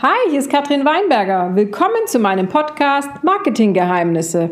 [0.00, 1.56] Hi, hier ist Katrin Weinberger.
[1.56, 4.48] Willkommen zu meinem Podcast Marketinggeheimnisse.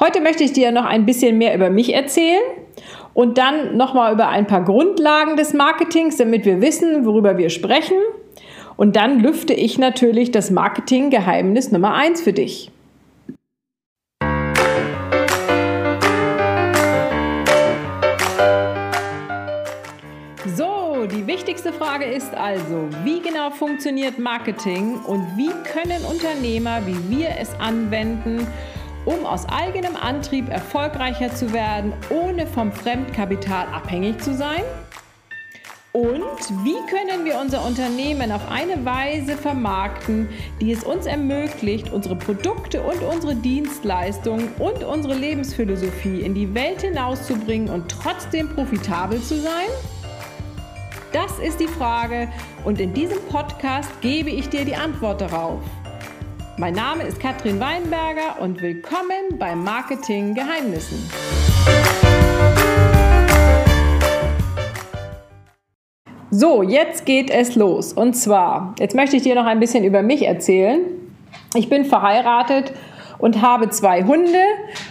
[0.00, 2.42] Heute möchte ich dir noch ein bisschen mehr über mich erzählen
[3.14, 7.96] und dann nochmal über ein paar Grundlagen des Marketings, damit wir wissen, worüber wir sprechen.
[8.76, 12.72] Und dann lüfte ich natürlich das Marketinggeheimnis Nummer 1 für dich.
[21.22, 27.28] Die wichtigste Frage ist also, wie genau funktioniert Marketing und wie können Unternehmer wie wir
[27.38, 28.44] es anwenden,
[29.04, 34.62] um aus eigenem Antrieb erfolgreicher zu werden, ohne vom Fremdkapital abhängig zu sein?
[35.92, 40.28] Und wie können wir unser Unternehmen auf eine Weise vermarkten,
[40.60, 46.80] die es uns ermöglicht, unsere Produkte und unsere Dienstleistungen und unsere Lebensphilosophie in die Welt
[46.80, 49.68] hinauszubringen und trotzdem profitabel zu sein?
[51.12, 52.28] Das ist die Frage
[52.64, 55.60] und in diesem Podcast gebe ich dir die Antwort darauf.
[56.56, 61.10] Mein Name ist Katrin Weinberger und willkommen bei Marketing Geheimnissen.
[66.30, 67.92] So, jetzt geht es los.
[67.92, 70.80] Und zwar, jetzt möchte ich dir noch ein bisschen über mich erzählen.
[71.54, 72.72] Ich bin verheiratet
[73.22, 74.42] und habe zwei Hunde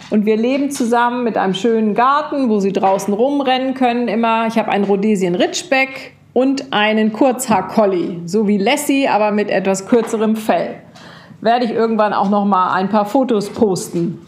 [0.09, 4.47] und wir leben zusammen mit einem schönen Garten, wo sie draußen rumrennen können immer.
[4.47, 10.35] Ich habe einen Rhodesien Ritschbeck und einen Kurzhaar-Collie, so wie Lassie, aber mit etwas kürzerem
[10.35, 10.75] Fell.
[11.41, 14.25] Werde ich irgendwann auch noch mal ein paar Fotos posten.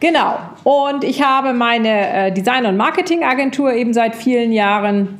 [0.00, 0.36] Genau.
[0.64, 5.18] Und ich habe meine äh, Design- und Marketingagentur eben seit vielen Jahren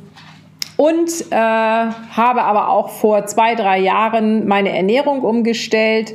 [0.77, 6.13] und äh, habe aber auch vor zwei, drei Jahren meine Ernährung umgestellt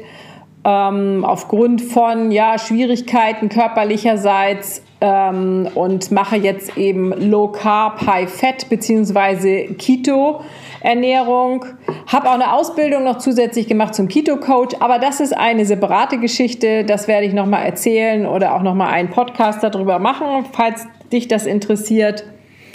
[0.65, 8.69] ähm, aufgrund von ja, Schwierigkeiten körperlicherseits ähm, und mache jetzt eben Low Carb, High Fat
[8.71, 9.75] bzw.
[9.75, 10.41] Keto.
[10.81, 11.65] Ernährung,
[12.09, 16.19] habe auch eine Ausbildung noch zusätzlich gemacht zum Keto Coach, aber das ist eine separate
[16.19, 20.47] Geschichte, das werde ich noch mal erzählen oder auch noch mal einen Podcast darüber machen,
[20.53, 22.25] falls dich das interessiert.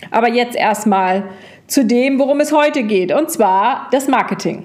[0.09, 1.23] Aber jetzt erstmal
[1.67, 4.63] zu dem, worum es heute geht, und zwar das Marketing.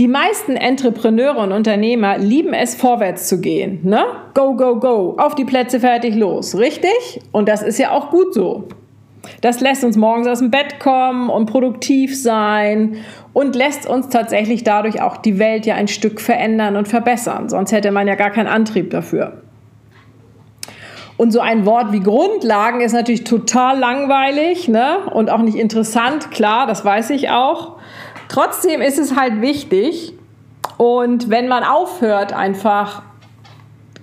[0.00, 3.80] Die meisten Entrepreneure und Unternehmer lieben es, vorwärts zu gehen.
[3.82, 4.02] Ne?
[4.32, 6.56] Go, go, go, auf die Plätze fertig, los.
[6.56, 7.20] Richtig?
[7.32, 8.64] Und das ist ja auch gut so.
[9.42, 12.96] Das lässt uns morgens aus dem Bett kommen und produktiv sein
[13.34, 17.50] und lässt uns tatsächlich dadurch auch die Welt ja ein Stück verändern und verbessern.
[17.50, 19.42] Sonst hätte man ja gar keinen Antrieb dafür.
[21.18, 25.00] Und so ein Wort wie Grundlagen ist natürlich total langweilig ne?
[25.12, 27.79] und auch nicht interessant, klar, das weiß ich auch.
[28.30, 30.14] Trotzdem ist es halt wichtig
[30.76, 33.02] und wenn man aufhört, einfach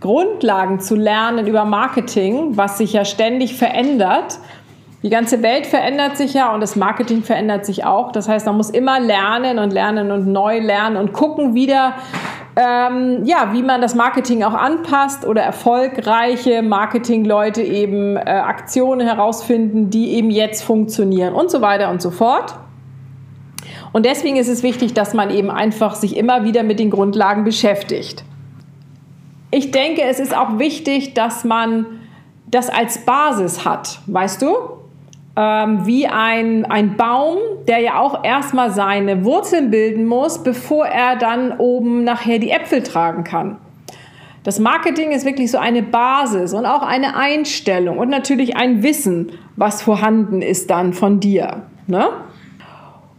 [0.02, 4.40] Grundlagen zu lernen über Marketing, was sich ja ständig verändert,
[5.02, 8.12] die ganze Welt verändert sich ja und das Marketing verändert sich auch.
[8.12, 11.94] Das heißt, man muss immer lernen und lernen und neu lernen und gucken wieder,
[12.58, 19.90] ähm, ja, wie man das Marketing auch anpasst oder erfolgreiche Marketingleute eben äh, Aktionen herausfinden,
[19.90, 22.56] die eben jetzt funktionieren und so weiter und so fort.
[23.94, 27.44] Und deswegen ist es wichtig, dass man eben einfach sich immer wieder mit den Grundlagen
[27.44, 28.24] beschäftigt.
[29.52, 31.86] Ich denke, es ist auch wichtig, dass man
[32.48, 34.56] das als Basis hat, weißt du?
[35.36, 37.38] Ähm, wie ein, ein Baum,
[37.68, 42.82] der ja auch erstmal seine Wurzeln bilden muss, bevor er dann oben nachher die Äpfel
[42.84, 43.58] tragen kann.
[44.44, 49.34] Das Marketing ist wirklich so eine Basis und auch eine Einstellung und natürlich ein Wissen,
[49.58, 51.64] was vorhanden ist dann von dir.
[51.86, 52.08] Ne?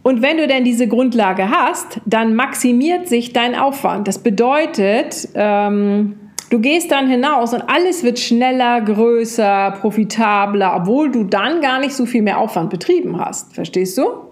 [0.01, 4.07] Und wenn du denn diese Grundlage hast, dann maximiert sich dein Aufwand.
[4.07, 6.17] Das bedeutet, ähm,
[6.49, 11.93] du gehst dann hinaus und alles wird schneller, größer, profitabler, obwohl du dann gar nicht
[11.93, 13.53] so viel mehr Aufwand betrieben hast.
[13.53, 14.28] Verstehst du?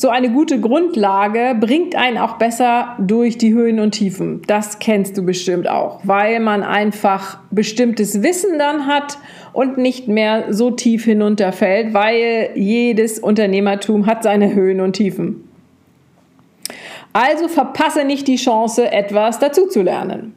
[0.00, 4.40] So eine gute Grundlage bringt einen auch besser durch die Höhen und Tiefen.
[4.46, 9.18] Das kennst du bestimmt auch, weil man einfach bestimmtes Wissen dann hat
[9.52, 15.46] und nicht mehr so tief hinunterfällt, weil jedes Unternehmertum hat seine Höhen und Tiefen.
[17.12, 20.32] Also verpasse nicht die Chance, etwas dazuzulernen.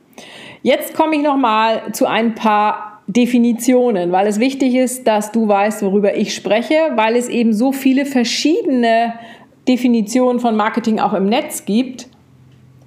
[0.62, 5.48] Jetzt komme ich noch mal zu ein paar Definitionen, weil es wichtig ist, dass du
[5.48, 9.14] weißt, worüber ich spreche, weil es eben so viele verschiedene
[9.68, 12.08] Definitionen von Marketing auch im Netz gibt.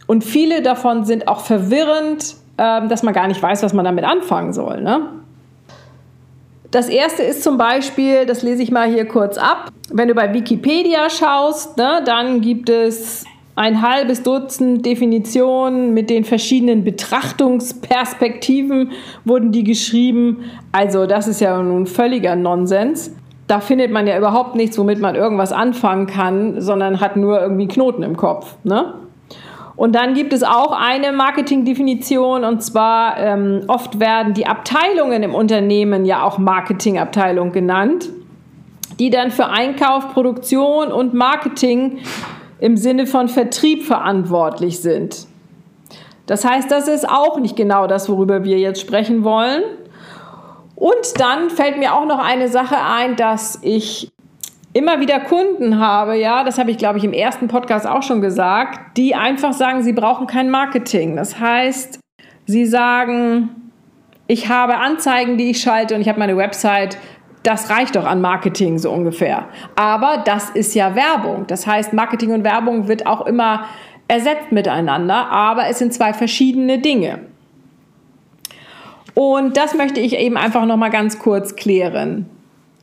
[0.07, 4.05] Und viele davon sind auch verwirrend, ähm, dass man gar nicht weiß, was man damit
[4.05, 4.81] anfangen soll.
[4.81, 5.09] Ne?
[6.71, 10.35] Das erste ist zum Beispiel, das lese ich mal hier kurz ab, wenn du bei
[10.35, 13.25] Wikipedia schaust, ne, dann gibt es
[13.55, 18.91] ein halbes Dutzend Definitionen mit den verschiedenen Betrachtungsperspektiven
[19.25, 20.45] wurden die geschrieben.
[20.73, 23.13] Also das ist ja nun völliger Nonsens.
[23.47, 27.69] Da findet man ja überhaupt nichts, womit man irgendwas anfangen kann, sondern hat nur irgendwie
[27.69, 28.57] Knoten im Kopf.
[28.65, 28.95] Ne?
[29.77, 35.35] Und dann gibt es auch eine Marketingdefinition und zwar ähm, oft werden die Abteilungen im
[35.35, 38.09] Unternehmen ja auch Marketingabteilung genannt,
[38.99, 41.99] die dann für Einkauf, Produktion und Marketing
[42.59, 45.27] im Sinne von Vertrieb verantwortlich sind.
[46.25, 49.63] Das heißt, das ist auch nicht genau das, worüber wir jetzt sprechen wollen.
[50.77, 54.13] Und dann fällt mir auch noch eine Sache ein, dass ich
[54.75, 58.21] immer wieder Kunden habe, ja, das habe ich glaube ich im ersten Podcast auch schon
[58.21, 61.17] gesagt, die einfach sagen, sie brauchen kein Marketing.
[61.17, 61.99] Das heißt,
[62.45, 63.73] sie sagen,
[64.27, 66.99] ich habe Anzeigen, die ich schalte und ich habe meine Website.
[67.43, 69.47] Das reicht doch an Marketing so ungefähr.
[69.77, 71.47] Aber das ist ja Werbung.
[71.47, 73.65] Das heißt, Marketing und Werbung wird auch immer
[74.09, 77.26] ersetzt miteinander, aber es sind zwei verschiedene Dinge.
[79.19, 82.27] Und das möchte ich eben einfach noch mal ganz kurz klären.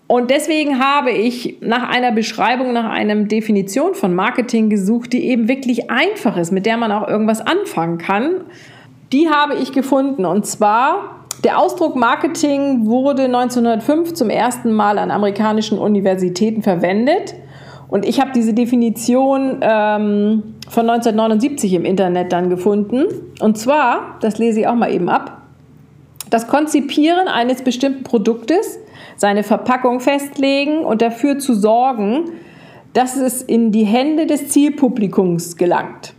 [0.07, 5.47] Und deswegen habe ich nach einer Beschreibung, nach einer Definition von Marketing gesucht, die eben
[5.47, 8.45] wirklich einfach ist, mit der man auch irgendwas anfangen kann.
[9.11, 10.25] Die habe ich gefunden.
[10.25, 17.35] Und zwar, der Ausdruck Marketing wurde 1905 zum ersten Mal an amerikanischen Universitäten verwendet.
[17.89, 23.05] Und ich habe diese Definition ähm, von 1979 im Internet dann gefunden.
[23.39, 25.42] Und zwar, das lese ich auch mal eben ab,
[26.33, 28.79] das Konzipieren eines bestimmten Produktes
[29.17, 32.31] seine Verpackung festlegen und dafür zu sorgen,
[32.93, 36.15] dass es in die Hände des Zielpublikums gelangt.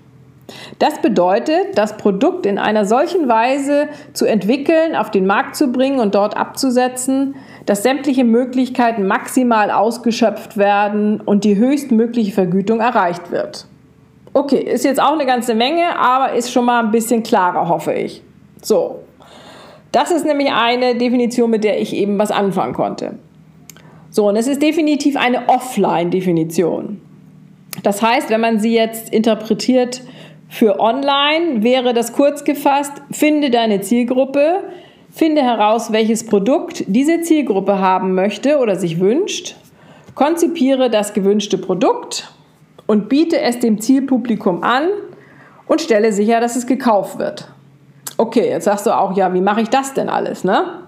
[0.79, 5.99] Das bedeutet, das Produkt in einer solchen Weise zu entwickeln, auf den Markt zu bringen
[5.99, 7.35] und dort abzusetzen,
[7.67, 13.67] dass sämtliche Möglichkeiten maximal ausgeschöpft werden und die höchstmögliche Vergütung erreicht wird.
[14.33, 17.95] Okay, ist jetzt auch eine ganze Menge, aber ist schon mal ein bisschen klarer, hoffe
[17.95, 18.23] ich.
[18.63, 19.01] So,
[19.95, 23.19] das ist nämlich eine Definition, mit der ich eben was anfangen konnte.
[24.11, 27.01] So, und es ist definitiv eine Offline-Definition.
[27.83, 30.03] Das heißt, wenn man sie jetzt interpretiert
[30.49, 34.65] für online, wäre das kurz gefasst, finde deine Zielgruppe,
[35.11, 39.57] finde heraus, welches Produkt diese Zielgruppe haben möchte oder sich wünscht,
[40.15, 42.33] konzipiere das gewünschte Produkt
[42.87, 44.89] und biete es dem Zielpublikum an
[45.67, 47.49] und stelle sicher, dass es gekauft wird.
[48.17, 50.81] Okay, jetzt sagst du auch, ja, wie mache ich das denn alles, ne?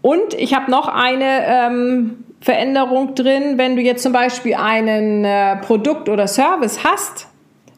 [0.00, 5.56] Und ich habe noch eine ähm, Veränderung drin, wenn du jetzt zum Beispiel einen äh,
[5.56, 7.28] Produkt oder Service hast,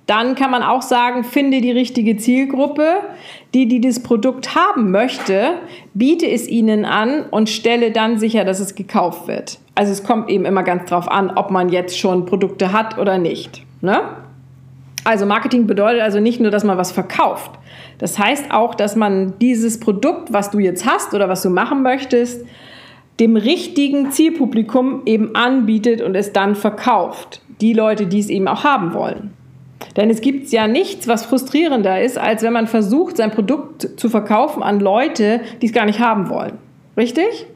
[0.06, 2.96] dann kann man auch sagen, finde die richtige Zielgruppe,
[3.54, 5.54] die, die das Produkt haben möchte,
[5.94, 9.58] biete es ihnen an und stelle dann sicher, dass es gekauft wird.
[9.74, 13.18] Also es kommt eben immer ganz drauf an, ob man jetzt schon Produkte hat oder
[13.18, 13.62] nicht.
[13.80, 14.00] Ne?
[15.04, 17.52] Also Marketing bedeutet also nicht nur, dass man was verkauft.
[17.98, 21.82] Das heißt auch, dass man dieses Produkt, was du jetzt hast oder was du machen
[21.82, 22.44] möchtest,
[23.20, 27.42] dem richtigen Zielpublikum eben anbietet und es dann verkauft.
[27.60, 29.34] Die Leute, die es eben auch haben wollen.
[29.96, 34.08] Denn es gibt ja nichts, was frustrierender ist, als wenn man versucht, sein Produkt zu
[34.08, 36.58] verkaufen an Leute, die es gar nicht haben wollen.
[36.96, 37.46] Richtig?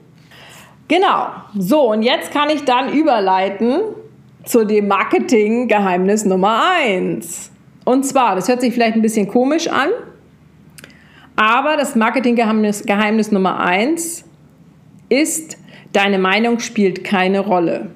[0.86, 1.26] Genau.
[1.56, 3.80] So, und jetzt kann ich dann überleiten
[4.48, 7.50] zu dem Marketing-Geheimnis Nummer 1.
[7.84, 9.90] Und zwar, das hört sich vielleicht ein bisschen komisch an,
[11.36, 14.24] aber das Marketing-Geheimnis Geheimnis Nummer 1
[15.10, 15.58] ist,
[15.92, 17.90] deine Meinung spielt keine Rolle.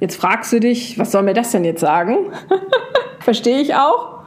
[0.00, 2.32] Jetzt fragst du dich, was soll mir das denn jetzt sagen?
[3.20, 4.20] Verstehe ich auch.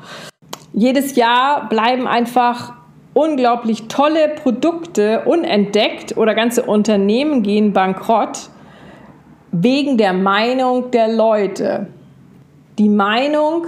[0.72, 2.74] Jedes Jahr bleiben einfach
[3.14, 8.50] unglaublich tolle Produkte unentdeckt oder ganze Unternehmen gehen bankrott
[9.52, 11.88] wegen der Meinung der Leute.
[12.78, 13.66] Die Meinung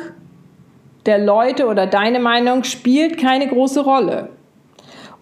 [1.06, 4.30] der Leute oder deine Meinung spielt keine große Rolle.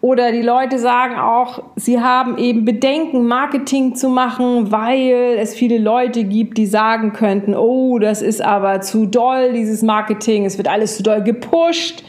[0.02, 5.78] Oder die Leute sagen auch, sie haben eben Bedenken, Marketing zu machen, weil es viele
[5.78, 10.70] Leute gibt, die sagen könnten, oh, das ist aber zu doll, dieses Marketing, es wird
[10.70, 12.04] alles zu doll gepusht.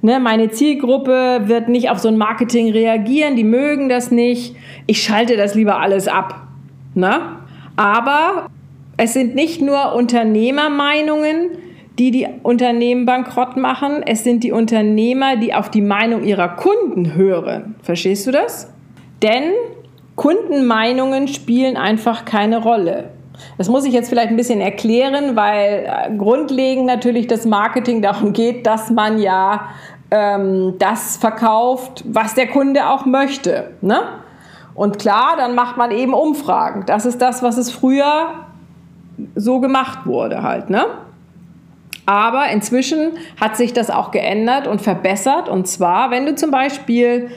[0.00, 4.56] Ne, meine Zielgruppe wird nicht auf so ein Marketing reagieren, die mögen das nicht.
[4.86, 6.46] Ich schalte das lieber alles ab.
[6.94, 7.20] Ne?
[7.76, 8.46] Aber
[8.96, 11.50] es sind nicht nur Unternehmermeinungen,
[11.98, 14.02] die die Unternehmen bankrott machen.
[14.04, 17.76] Es sind die Unternehmer, die auf die Meinung ihrer Kunden hören.
[17.82, 18.72] Verstehst du das?
[19.22, 19.52] Denn
[20.16, 23.10] Kundenmeinungen spielen einfach keine Rolle.
[23.58, 28.32] Das muss ich jetzt vielleicht ein bisschen erklären, weil äh, grundlegend natürlich das Marketing darum
[28.32, 29.70] geht, dass man ja
[30.10, 33.72] ähm, das verkauft, was der Kunde auch möchte.
[33.80, 34.02] Ne?
[34.74, 36.84] Und klar, dann macht man eben Umfragen.
[36.86, 38.46] Das ist das, was es früher
[39.34, 40.70] so gemacht wurde halt.
[40.70, 40.84] Ne?
[42.06, 45.48] Aber inzwischen hat sich das auch geändert und verbessert.
[45.48, 47.30] Und zwar, wenn du zum Beispiel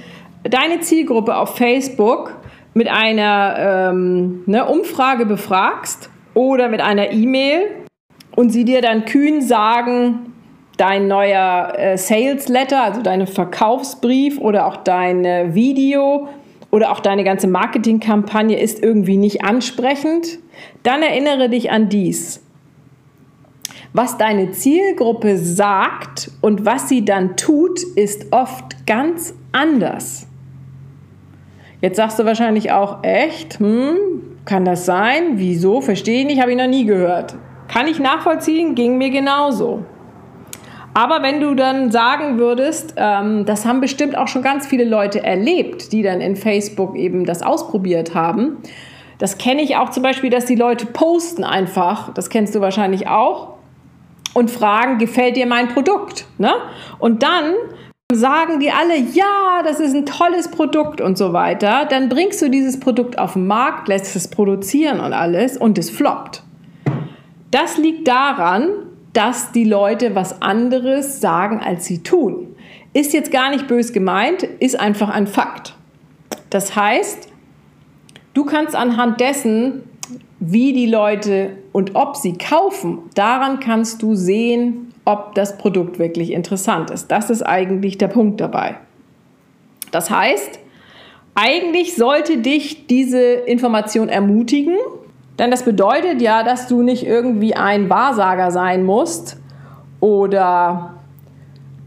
[0.44, 2.36] deine Zielgruppe auf Facebook
[2.74, 7.62] mit einer ähm, ne, Umfrage befragst oder mit einer E-Mail
[8.36, 10.34] und sie dir dann kühn sagen,
[10.78, 16.28] dein neuer äh, Sales Letter, also dein Verkaufsbrief oder auch dein Video
[16.72, 20.40] oder auch deine ganze Marketingkampagne ist irgendwie nicht ansprechend,
[20.84, 22.42] dann erinnere dich an dies.
[23.94, 30.28] Was deine Zielgruppe sagt und was sie dann tut, ist oft ganz anders.
[31.82, 33.60] Jetzt sagst du wahrscheinlich auch, echt?
[33.60, 33.96] Hm,
[34.46, 35.34] kann das sein?
[35.36, 35.82] Wieso?
[35.82, 37.36] Verstehe ich nicht, habe ich noch nie gehört.
[37.68, 39.84] Kann ich nachvollziehen, ging mir genauso.
[40.98, 45.24] Aber wenn du dann sagen würdest, ähm, das haben bestimmt auch schon ganz viele Leute
[45.24, 48.58] erlebt, die dann in Facebook eben das ausprobiert haben.
[49.20, 53.08] Das kenne ich auch zum Beispiel, dass die Leute posten einfach, das kennst du wahrscheinlich
[53.08, 53.58] auch,
[54.34, 56.26] und fragen, gefällt dir mein Produkt?
[56.40, 56.52] Ne?
[56.98, 57.54] Und dann
[58.12, 61.86] sagen die alle, ja, das ist ein tolles Produkt und so weiter.
[61.88, 65.92] Dann bringst du dieses Produkt auf den Markt, lässt es produzieren und alles und es
[65.92, 66.42] floppt.
[67.52, 68.87] Das liegt daran,
[69.18, 72.56] dass die Leute was anderes sagen, als sie tun.
[72.94, 75.76] Ist jetzt gar nicht bös gemeint, ist einfach ein Fakt.
[76.52, 77.28] Das heißt,
[78.36, 79.82] du kannst anhand dessen,
[80.40, 86.32] wie die Leute und ob sie kaufen, daran kannst du sehen, ob das Produkt wirklich
[86.32, 87.08] interessant ist.
[87.08, 88.78] Das ist eigentlich der Punkt dabei.
[89.90, 90.60] Das heißt,
[91.34, 94.78] eigentlich sollte dich diese Information ermutigen,
[95.40, 99.38] denn das bedeutet ja, dass du nicht irgendwie ein Wahrsager sein musst
[100.00, 100.96] oder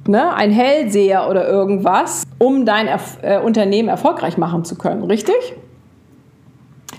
[0.06, 5.54] ne, ein Hellseher oder irgendwas, um dein Erf äh, Unternehmen erfolgreich machen zu können, richtig?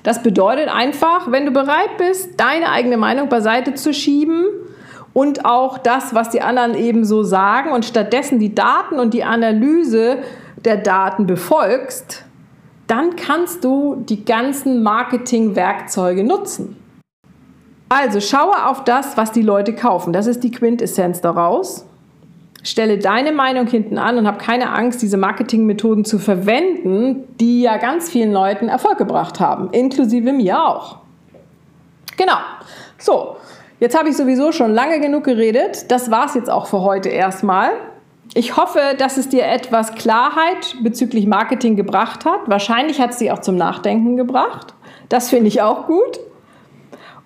[0.04, 4.46] Das bedeutet einfach, wenn du bereit bist, deine eigene Meinung beiseite zu schieben
[5.14, 9.24] und auch das, was die anderen eben so sagen und stattdessen die Daten und die
[9.24, 10.18] Analyse
[10.64, 12.26] der Daten befolgst,
[12.92, 16.76] dann kannst du die ganzen Marketingwerkzeuge nutzen.
[17.88, 20.12] Also schaue auf das, was die Leute kaufen.
[20.12, 21.86] Das ist die Quintessenz daraus.
[22.64, 27.78] Stelle deine Meinung hinten an und hab keine Angst, diese Marketingmethoden zu verwenden, die ja
[27.78, 30.98] ganz vielen Leuten Erfolg gebracht haben, inklusive mir auch.
[32.18, 32.38] Genau.
[32.98, 33.38] So,
[33.80, 35.90] jetzt habe ich sowieso schon lange genug geredet.
[35.90, 37.72] Das war es jetzt auch für heute erstmal.
[38.34, 42.40] Ich hoffe, dass es dir etwas Klarheit bezüglich Marketing gebracht hat.
[42.46, 44.74] Wahrscheinlich hat es dich auch zum Nachdenken gebracht.
[45.10, 46.20] Das finde ich auch gut.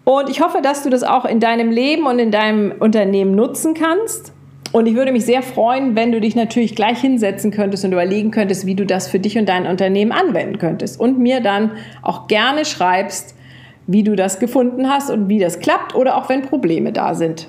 [0.04, 3.76] Und ich hoffe, dass du das auch in deinem Leben und in deinem Unternehmen nutzen
[3.76, 4.34] kannst.
[4.72, 8.32] Und ich würde mich sehr freuen, wenn du dich natürlich gleich hinsetzen könntest und überlegen
[8.32, 11.00] könntest, wie du das für dich und dein Unternehmen anwenden könntest.
[11.00, 11.72] Und mir dann
[12.02, 13.36] auch gerne schreibst,
[13.86, 17.48] wie du das gefunden hast und wie das klappt oder auch wenn Probleme da sind.